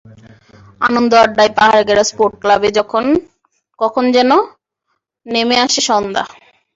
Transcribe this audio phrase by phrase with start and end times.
[0.81, 2.69] আনন্দে আড্ডায় পাহাড় ঘেরা স্পোর্টস ক্লাবে
[3.79, 4.31] কখন যেন
[5.25, 6.23] নেমে আসে সন্ধ্যা।